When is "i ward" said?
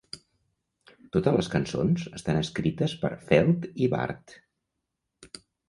3.85-4.37